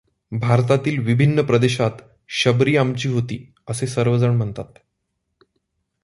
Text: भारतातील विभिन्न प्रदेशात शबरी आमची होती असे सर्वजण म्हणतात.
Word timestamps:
भारतातील 0.31 0.99
विभिन्न 0.99 1.41
प्रदेशात 1.41 1.91
शबरी 2.29 2.75
आमची 2.77 3.09
होती 3.09 3.53
असे 3.69 3.87
सर्वजण 3.87 4.35
म्हणतात. 4.35 4.73